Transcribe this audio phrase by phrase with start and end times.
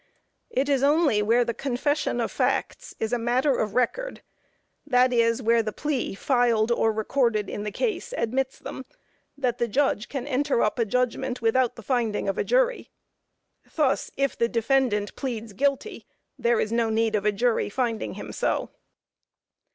[0.49, 4.23] It is only where the confession of facts is matter of record,
[4.83, 8.83] (that is, where the plea filed or recorded in the case admits them),
[9.37, 12.89] that the judge can enter up a judgment without the finding of a jury.
[13.75, 18.31] Thus, if the defendant pleads "guilty," there is no need of a jury finding him
[18.31, 18.71] so.